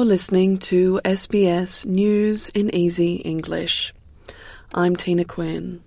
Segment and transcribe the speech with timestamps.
[0.00, 3.92] You're listening to SBS News in Easy English.
[4.74, 5.82] I'm Tina Quinn.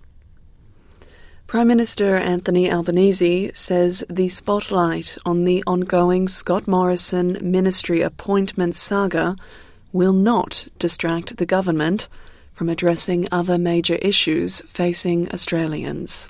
[1.47, 9.35] Prime Minister Anthony Albanese says the spotlight on the ongoing Scott Morrison ministry appointment saga
[9.91, 12.07] will not distract the government
[12.51, 16.29] from addressing other major issues facing Australians.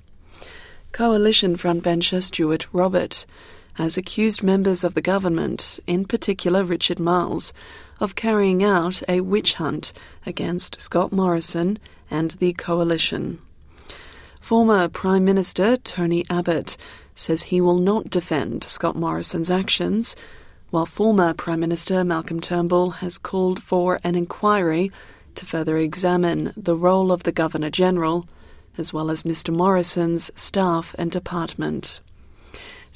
[0.94, 3.26] Coalition frontbencher Stuart Robert
[3.74, 7.54] has accused members of the government, in particular Richard Marles,
[8.00, 9.94] of carrying out a witch hunt
[10.26, 13.40] against Scott Morrison and the coalition.
[14.40, 16.78] Former Prime Minister Tony Abbott
[17.16, 20.16] says he will not defend Scott Morrison's actions,
[20.70, 24.92] while former Prime Minister Malcolm Turnbull has called for an inquiry
[25.36, 28.28] to further examine the role of the Governor General,
[28.78, 32.02] as well as Mr Morrison's staff and department.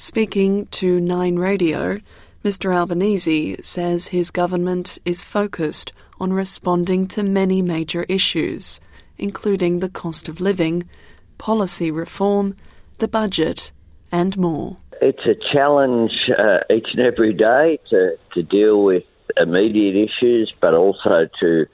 [0.00, 1.98] Speaking to Nine Radio,
[2.44, 8.80] Mr Albanese says his government is focused on responding to many major issues,
[9.18, 10.88] including the cost of living,
[11.36, 12.54] policy reform,
[12.98, 13.72] the budget,
[14.12, 14.76] and more.
[15.02, 19.02] It's a challenge uh, each and every day to, to deal with
[19.36, 21.66] immediate issues, but also to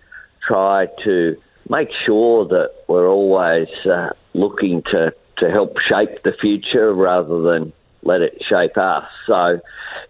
[0.48, 1.36] try to
[1.68, 7.74] make sure that we're always uh, looking to, to help shape the future rather than
[8.04, 9.04] let it shape us.
[9.26, 9.60] So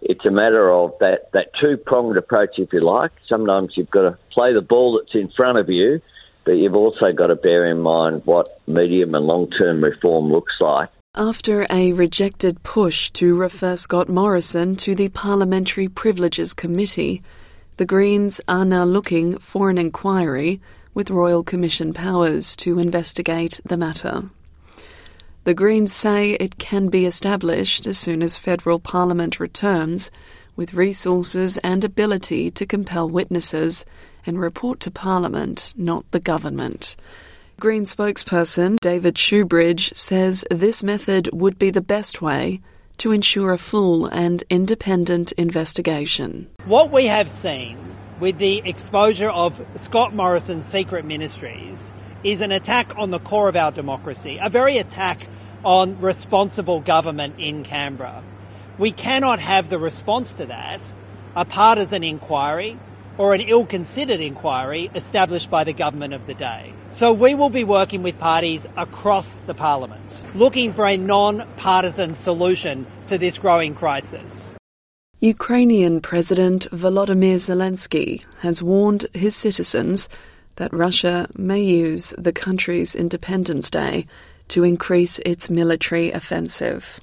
[0.01, 3.11] it's a matter of that, that two pronged approach, if you like.
[3.27, 6.01] Sometimes you've got to play the ball that's in front of you,
[6.43, 10.53] but you've also got to bear in mind what medium and long term reform looks
[10.59, 10.89] like.
[11.15, 17.23] After a rejected push to refer Scott Morrison to the Parliamentary Privileges Committee,
[17.77, 20.59] the Greens are now looking for an inquiry
[20.93, 24.29] with Royal Commission powers to investigate the matter.
[25.45, 30.09] The Greens say it can be established as soon as federal parliament returns
[30.55, 33.85] with resources and ability to compel witnesses
[34.25, 36.95] and report to parliament, not the government.
[37.59, 42.59] Green spokesperson David Shoebridge says this method would be the best way
[42.97, 46.47] to ensure a full and independent investigation.
[46.65, 47.77] What we have seen
[48.19, 51.93] with the exposure of Scott Morrison's secret ministries
[52.23, 55.27] is an attack on the core of our democracy, a very attack
[55.65, 58.23] on responsible government in Canberra.
[58.77, 60.81] We cannot have the response to that
[61.35, 62.79] a partisan inquiry
[63.17, 66.73] or an ill considered inquiry established by the government of the day.
[66.93, 72.15] So we will be working with parties across the parliament, looking for a non partisan
[72.15, 74.55] solution to this growing crisis.
[75.19, 80.07] Ukrainian President Volodymyr Zelensky has warned his citizens
[80.57, 84.07] that Russia may use the country's Independence Day
[84.49, 86.99] to increase its military offensive.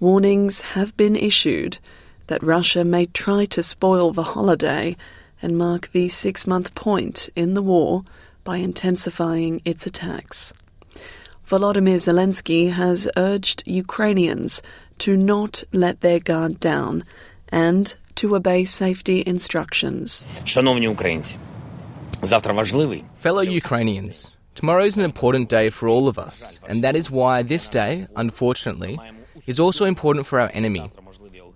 [0.00, 1.78] Warnings have been issued
[2.26, 4.96] that Russia may try to spoil the holiday
[5.40, 8.02] and mark the six month point in the war
[8.44, 10.52] by intensifying its attacks.
[11.48, 14.62] Volodymyr Zelensky has urged Ukrainians
[14.98, 17.04] to not let their guard down
[17.48, 20.26] and to obey safety instructions.
[23.16, 27.42] Fellow Ukrainians, tomorrow is an important day for all of us, and that is why
[27.42, 28.98] this day, unfortunately,
[29.46, 30.88] is also important for our enemy.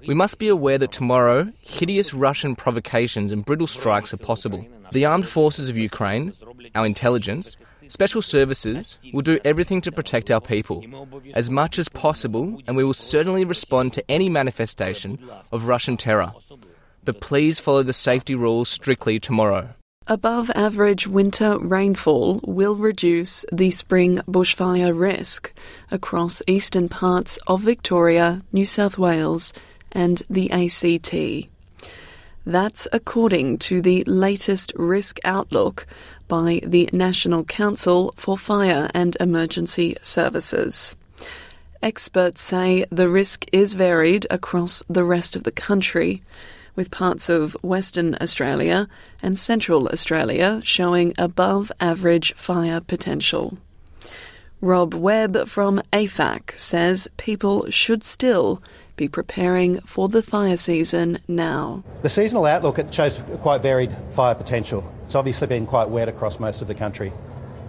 [0.07, 4.65] We must be aware that tomorrow, hideous Russian provocations and brutal strikes are possible.
[4.93, 6.33] The armed forces of Ukraine,
[6.75, 7.57] our intelligence,
[7.89, 10.85] special services will do everything to protect our people
[11.35, 15.19] as much as possible, and we will certainly respond to any manifestation
[15.53, 16.33] of Russian terror.
[17.05, 19.75] But please follow the safety rules strictly tomorrow.
[20.11, 25.53] Above average winter rainfall will reduce the spring bushfire risk
[25.91, 29.53] across eastern parts of Victoria, New South Wales,
[29.93, 31.51] and the ACT.
[32.47, 35.87] That's according to the latest risk outlook
[36.27, 40.95] by the National Council for Fire and Emergency Services.
[41.83, 46.23] Experts say the risk is varied across the rest of the country,
[46.79, 48.89] with parts of Western Australia
[49.21, 53.59] and Central Australia showing above average fire potential.
[54.61, 58.63] Rob Webb from AFAC says people should still
[58.95, 61.83] be preparing for the fire season now.
[62.03, 64.89] The seasonal outlook it shows quite varied fire potential.
[65.03, 67.13] It's obviously been quite wet across most of the country.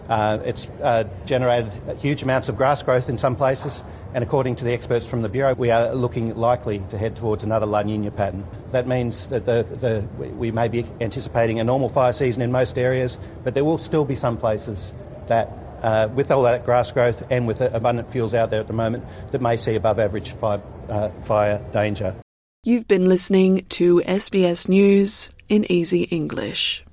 [0.07, 3.83] Uh, it's uh, generated huge amounts of grass growth in some places,
[4.13, 7.43] and according to the experts from the Bureau, we are looking likely to head towards
[7.43, 8.45] another La Nina pattern.
[8.71, 12.77] That means that the, the, we may be anticipating a normal fire season in most
[12.77, 14.95] areas, but there will still be some places
[15.27, 15.51] that
[15.81, 19.03] uh, with all that grass growth and with abundant fuels out there at the moment,
[19.31, 22.15] that may see above average fire, uh, fire danger.
[22.63, 26.83] You've been listening to SBS News in easy English.